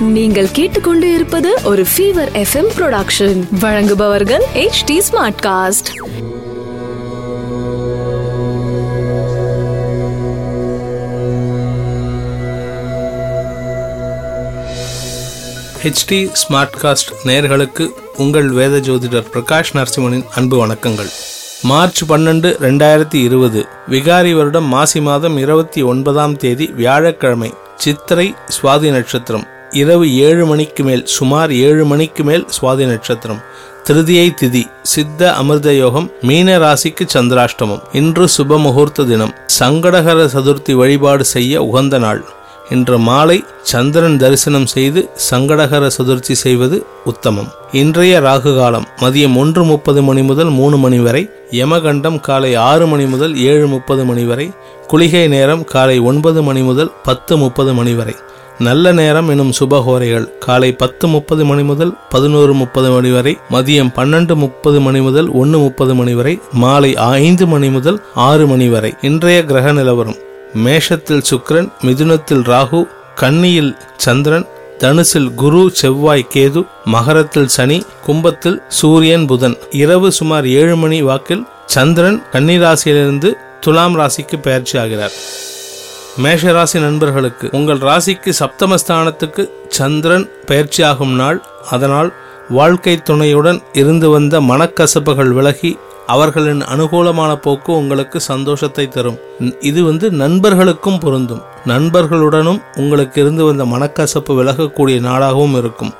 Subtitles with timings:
[0.00, 5.90] நீங்கள் கேட்டுக்கொண்டு இருப்பது ஒரு ஃபீவர் எஃப்எம் ப்ரொடக்ஷன் வழங்குபவர்கள் H D smart cast
[15.82, 17.84] HD smartcast நேயர்களுக்கு
[18.16, 21.10] உங்கள் வேத ஜோதிடர் பிரகாஷ் நரசிம்மனின் அன்பு வணக்கங்கள்.
[21.68, 29.46] மார்ச் பன்னெண்டு ரெண்டாயிரத்தி இருபது விகாரி வருடம் மாசி மாதம் இருபத்தி ஒன்பதாம் தேதி வியாழக்கிழமை சித்திரை சுவாதி நட்சத்திரம்.
[29.70, 33.40] இரவு ஏழு மணிக்கு மேல் சுமார் ஏழு மணிக்கு மேல் சுவாதி நட்சத்திரம்.
[33.84, 37.82] திருதியை திதி சித்த அமிர்த யோகம் மீன ராசிக்கு சந்திராஷ்டமம்.
[37.92, 39.34] இன்று சுப முகூர்த்த தினம்.
[39.58, 42.24] சங்கடகர சதுர்த்தி வழிபாடு செய்ய உகந்த நாள்.
[42.74, 47.50] இன்று மாலை சந்திரன் தரிசனம் செய்து சங்கடகர சதுர்த்தி செய்வது உத்தமம்.
[47.72, 53.06] இன்றைய ராகு காலம் மதியம் ஒன்று முப்பது மணி முதல் மூணு மணி வரை யமகண்டம் காலை ஆறு மணி
[53.06, 54.50] முதல் ஏழு முப்பது மணி வரை
[54.88, 58.16] குளிகை நேரம் காலை ஒன்பது மணி முதல் பத்து முப்பது மணி வரை.
[58.58, 64.34] நல்ல நேரம் எனும் சுபஹோரைகள் காலை பத்து முப்பது மணி முதல் பதினோரு முப்பது மணி வரை மதியம் பன்னெண்டு
[64.34, 68.94] முப்பது மணி முதல் ஒன்று முப்பது மணி வரை மாலை ஐந்து மணி முதல் ஆறு மணி வரை.
[69.02, 70.20] இன்றைய கிரக நிலவரம்.
[70.54, 74.46] மேஷத்தில் சுக்ரன் மிதுனத்தில் ராகு கன்னியில் சந்திரன்
[74.78, 79.56] தனுசில் குரு செவ்வாய் கேது மகரத்தில் சனி கும்பத்தில் சூரியன் புதன்.
[79.70, 85.12] இரவு சுமார் ஏழு மணி வாக்கில் சந்திரன் கன்னிராசியிலிருந்து துலாம் ராசிக்கு பயிற்சி ஆகிறார்
[86.16, 91.42] மேஷ ராசி நண்பர்களுக்கு உங்கள் ராசிக்கு சப்தமஸ்தானத்துக்கு சந்திரன் பயிற்சியாகும் நாள்.
[91.70, 92.14] அதனால்
[92.48, 99.18] வாழ்க்கை துணையுடன் இருந்து வந்த மனக்கசப்புகள் விலகி அவர்களின் அனுகூலமான போக்கு உங்களுக்கு சந்தோஷத்தை தரும்.
[99.60, 101.42] இது வந்து நண்பர்களுக்கும் பொருந்தும்.
[101.66, 105.94] நண்பர்களுடனும் உங்களுக்கு இருந்து வந்த மனக்கசப்பு விலகக்கூடிய நாளாகவும் இருக்கும்.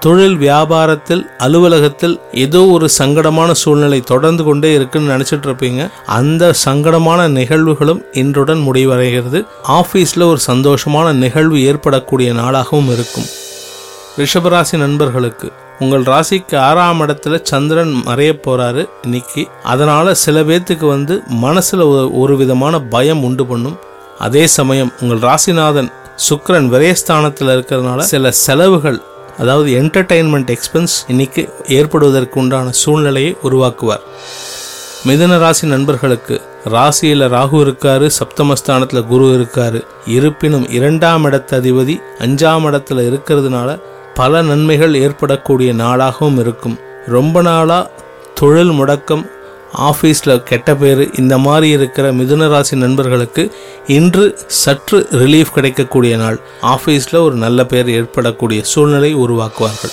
[0.00, 8.02] தொழில் வியாபாரத்தில் அலுவலகத்தில் ஏதோ ஒரு சங்கடமான சூழ்நிலை தொடர்ந்து கொண்டே இருக்குன்னு நினச்சிட்டு இருப்பீங்க அந்த சங்கடமான நிகழ்வுகளும்
[8.12, 9.46] இன்றுடன் முடிவடைகிறது.
[9.68, 13.28] ஆஃபீஸில் ஒரு சந்தோஷமான நிகழ்வு ஏற்படக்கூடிய நாளாகவும் இருக்கும்.
[14.18, 19.48] ரிஷபராசி நண்பர்களுக்கு உங்கள் ராசிக்கு ஆறாம் இடத்துல சந்திரன் மறைய போறாரு இன்னைக்கு.
[19.62, 23.78] அதனால சில பேர்த்துக்கு வந்து மனசுல ஒரு- ஒரு விதமான பயம் உண்டு பண்ணும்.
[24.18, 25.92] அதே சமயம் உங்கள் ராசிநாதன்
[26.30, 29.00] சுக்கரன் விரயஸ்தானத்தில் இருக்கிறதுனால சில செலவுகள்
[29.38, 34.00] அதாவது என்டர்டைன்மெண்ட் எக்ஸ்பென்ஸ் இன்னைக்கு ஏற்படுவதற்கு உண்டான சூழ்நிலையை உருவாக்குவார்.
[35.06, 39.86] மிதுன ராசி நண்பர்களுக்கு ராசியில ராகு இருக்காரு சப்தமஸ்தானத்துல குரு இருக்காரு.
[40.06, 43.80] இருப்பினும் இரண்டாம் இடத்த அதிபதி அஞ்சாம் இடத்துல இருக்கிறதுனால
[44.14, 46.78] பல நன்மைகள் ஏற்படக்கூடிய நாளாகவும் இருக்கும்.
[47.06, 47.90] ரொம்ப நாளாக
[48.34, 49.30] தொழில் முடக்கம்
[49.78, 53.52] ஆஃபீஸில் கெட்ட பேர் இந்த மாதிரி இருக்கிற மிதுன ராசி நண்பர்களுக்கு
[53.86, 56.40] இன்று சற்று ரிலீஃப் கிடைக்கக்கூடிய நாள்.
[56.62, 59.92] ஆஃபீஸில் ஒரு நல்ல பேர் ஏற்படக்கூடிய சூழ்நிலை உருவாக்குவார்கள்.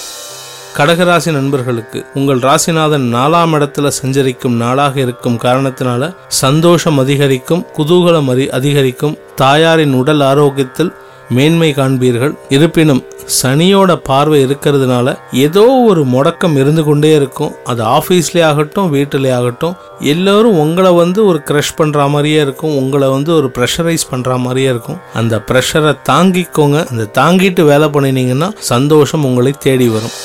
[0.77, 9.17] கடகராசி நண்பர்களுக்கு உங்கள் ராசிநாதன் நாலாம் இடத்துல சஞ்சரிக்கும் நாளாக இருக்கும் காரணத்தினால சந்தோஷம் அதிகரிக்கும் குதூகலம் அதிகரிக்கும்.
[9.35, 10.94] தாயாரின் உடல் ஆரோக்கியத்தில்
[11.29, 12.33] மேன்மை காண்பீர்கள்.
[12.49, 13.03] இருப்பினும்
[13.41, 17.55] சனியோட பார்வை இருக்கிறதுனால ஏதோ ஒரு முடக்கம் இருந்து கொண்டே இருக்கும்.
[17.63, 22.75] அது ஆஃபீஸ்லேயே ஆகட்டும் வீட்டிலே ஆகட்டும் எல்லோரும் உங்களை வந்து ஒரு க்ரஷ் பண்ணுற மாதிரியே இருக்கும்.
[22.75, 24.97] உங்களை வந்து ஒரு ப்ரெஷரைஸ் பண்ணுற மாதிரியே இருக்கும்.
[25.13, 26.89] அந்த ப்ரெஷரை தாங்கிக்கோங்க.
[26.91, 30.15] அந்த தாங்கிட்டு வேலை பண்ணினீங்கன்னா சந்தோஷம் உங்களை தேடி வரும்.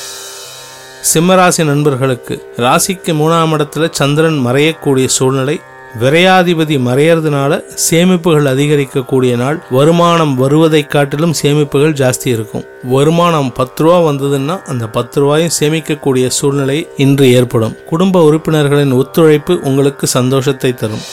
[1.15, 5.61] சிம்மராசி நண்பர்களுக்கு ராசிக்கு மூணாம் இடத்துல சந்திரன் மறையக்கூடிய சூழ்நிலை
[6.01, 7.59] விரையாதிபதி மறையறதுனால
[7.91, 12.65] சேமிப்புகள் அதிகரிக்கக்கூடிய நாள் வருமானம் வருவதை காட்டிலும் சேமிப்புகள் ஜாஸ்தி இருக்கும்.
[12.83, 17.77] வருமானம் பத்து ரூபா வந்ததுன்னா அந்த பத்து ரூபாயும் சேமிக்கக்கூடிய சூழ்நிலை இன்று ஏற்படும்.
[17.89, 21.07] குடும்ப உறுப்பினர்களின் ஒத்துழைப்பு உங்களுக்கு சந்தோஷத்தை தரும்.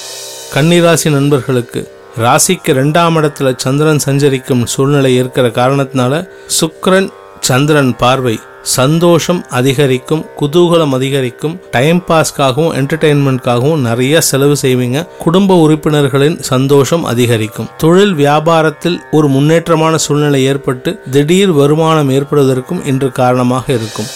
[0.54, 1.82] கன்னிராசி நண்பர்களுக்கு
[2.18, 6.30] ராசிக்கு ரெண்டாம் இடத்துல சந்திரன் சஞ்சரிக்கும் சூழ்நிலை இருக்கிற காரணத்தினால
[6.60, 15.08] சுக்கரன் சந்திரன் பார்வை சந்தோஷம் அதிகரிக்கும் குதூகலம் அதிகரிக்கும் டைம் பாஸ்க்காகவும் என்டர்டெயின்மெண்ட்காகவும் நிறைய செலவு செய்வீங்க.
[15.20, 17.70] குடும்ப உறுப்பினர்களின் சந்தோஷம் அதிகரிக்கும்.
[17.78, 24.10] தொழில் வியாபாரத்தில் ஒரு முன்னேற்றமான சூழ்நிலை ஏற்பட்டு திடீர் வருமானம் ஏற்படுவதற்கும் இன்று காரணமாக இருக்கும்.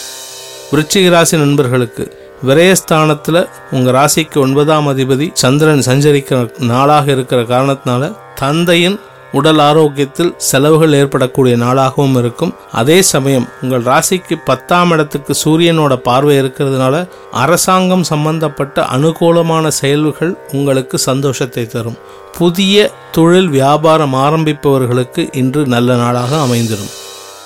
[0.72, 9.00] விருச்சிக ராசி நண்பர்களுக்கு விரயஸ்தானத்தில் உங்கள் ராசிக்கு ஒன்பதாம் அதிபதி சந்திரன் சஞ்சரிக்கிற நாளாக இருக்கிற காரணத்தினால தந்தையின்
[9.38, 12.52] உடல் ஆரோக்கியத்தில் செலவுகள் ஏற்படக்கூடிய நாளாகவும் இருக்கும்.
[12.72, 17.04] அதே சமயம் உங்கள் ராசிக்கு பத்தாம் இடத்துக்கு சூரியனோட பார்வை இருக்கிறதுனால
[17.44, 21.98] அரசாங்கம் சம்பந்தப்பட்ட அனுகூலமான செயல்கள் உங்களுக்கு சந்தோஷத்தை தரும்.
[22.38, 26.92] புதிய தொழில் வியாபாரம் ஆரம்பிப்பவர்களுக்கு இன்று நல்ல நாளாக அமைந்திடும்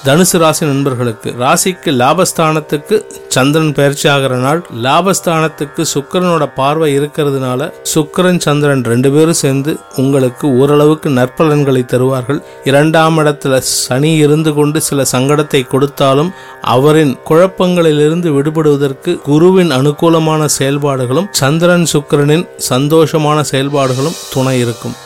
[0.07, 2.97] தனுசு ராசி நண்பர்களுக்கு ராசிக்கு லாபஸ்தானத்துக்கு
[3.29, 11.11] சந்திரன் பயிற்சி ஆகிற நாள் லாபஸ்தானத்துக்கு சுக்கிரனோட பார்வை இருக்கிறதுனால சுக்கரன் சந்திரன் ரெண்டு பேரும் சேர்ந்து உங்களுக்கு ஓரளவுக்கு
[11.11, 12.41] நற்பலன்களை தருவார்கள்.
[12.65, 16.31] இரண்டாம் இடத்துல சனி இருந்து கொண்டு சில சங்கடத்தை கொடுத்தாலும்
[16.77, 24.97] அவரின் குழப்பங்களிலிருந்து விடுபடுவதற்கு குருவின் அனுகூலமான செயல்பாடுகளும் சந்திரன் சுக்கிரனின் சந்தோஷமான செயல்பாடுகளும் துணை இருக்கும்.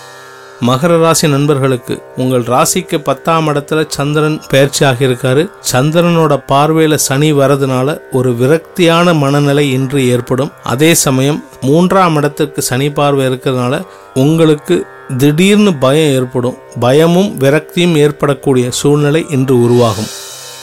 [0.66, 5.42] மகர ராசி நண்பர்களுக்கு உங்கள் ராசிக்கு பத்தாம் இடத்துல சந்திரன் பயிற்சி ஆகியிருக்காரு
[5.72, 10.52] சந்திரனோட பார்வையில சனி வரதுனால ஒரு விரக்தியான மனநிலை இன்று ஏற்படும்.
[10.62, 13.80] அதே சமயம் மூன்றாம் இடத்துக்கு சனி பார்வை இருக்கிறதுனால
[14.14, 14.76] உங்களுக்கு
[15.16, 16.58] திடீர்னு பயம் ஏற்படும்.
[16.80, 20.10] பயமும் விரக்தியும் ஏற்படக்கூடிய சூழ்நிலை இன்று உருவாகும்.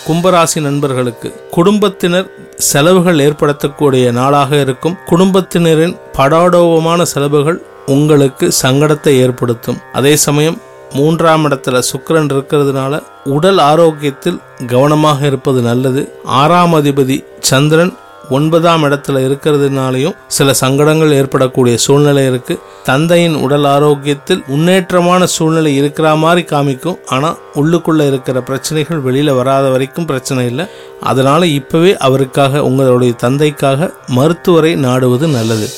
[0.07, 4.97] கும்பராசி நண்பர்களுக்கு குடும்பத்தினர் செலவுகள் ஏற்படுத்தக்கூடிய நாளாக இருக்கும்.
[5.05, 7.59] குடும்பத்தினரின் படாடோபமான செலவுகள்
[7.95, 9.79] உங்களுக்கு சங்கடத்தை ஏற்படுத்தும்.
[9.93, 10.59] அதே சமயம்
[10.93, 12.93] மூன்றாம் இடத்துல சுக்கரன் இருக்கிறதுனால
[13.35, 16.03] உடல் ஆரோக்கியத்தில் கவனமாக இருப்பது நல்லது.
[16.41, 17.17] ஆறாம் அதிபதி
[17.49, 17.93] சந்திரன்
[18.29, 22.55] ஒன்பதாம் இடத்துல இருக்கிறதுனாலையும் சில சங்கடங்கள் ஏற்படக்கூடிய சூழ்நிலை இருக்கு.
[22.83, 26.99] தந்தையின் உடல் ஆரோக்கியத்தில் முன்னேற்றமான சூழ்நிலை இருக்கிற மாதிரி காமிக்கும்.
[27.07, 30.65] ஆனால் உள்ளுக்குள்ள இருக்கிற பிரச்சனைகள் வெளியில வராத வரைக்கும் பிரச்சனை இல்லை.
[31.01, 35.69] அதனால இப்பவே அவருக்காக உங்களுடைய தந்தைக்காக மருத்துவரை நாடுவது நல்லது.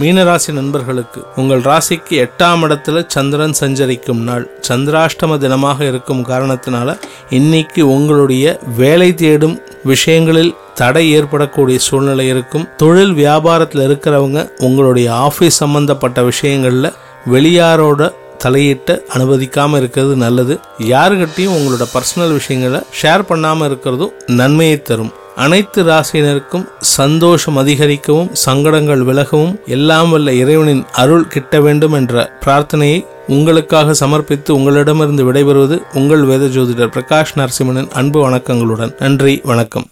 [0.00, 4.50] மீனராசி நண்பர்களுக்கு உங்கள் ராசிக்கு எட்டாம் இடத்துல சந்திரன் சஞ்சரிக்கும் நாள்.
[4.68, 6.98] சந்திராஷ்டம தினமாக இருக்கும் காரணத்தினால
[7.30, 12.68] இன்னைக்கு உங்களுடைய வேலை தேடும் விஷயங்களில் தடை ஏற்படக்கூடிய சூழ்நிலை இருக்கும்.
[12.76, 16.92] தொழில் வியாபாரத்தில் இருக்கிறவங்க உங்களுடைய ஆஃபீஸ் சம்பந்தப்பட்ட விஷயங்களில்
[17.32, 20.60] வெளியாரோட தலையிட்டு அனுமதிக்காம இருக்கிறது நல்லது.
[20.78, 25.12] யாருகிட்டையும் உங்களோட பர்சனல் விஷயங்களை ஷேர் பண்ணாம இருக்கிறதும் நன்மையை தரும்.
[25.36, 33.94] அனைத்து ராசியினருக்கும் சந்தோஷம் அதிகரிக்கவும் சங்கடங்கள் விலகவும் எல்லாம் வல்ல இறைவனின் அருள் கிட்ட வேண்டும் என்ற பிரார்த்தனையை உங்களுக்காக
[33.94, 38.94] சமர்ப்பித்து உங்களிடமிருந்து விடைபெறுவது உங்கள் வேத ஜோதிடர் பிரகாஷ் நரசிம்மனின் அன்பு வணக்கங்களுடன்.
[38.98, 39.88] நன்றி வணக்கம்.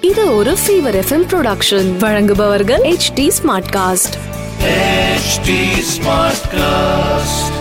[0.00, 4.16] இது ஒரு ஃபீவர் எஃப்எம் ப்ரொடக்ஷன் வழங்குபவர்கள் H D smart cast
[5.24, 5.48] HT
[5.94, 7.57] Smartcast.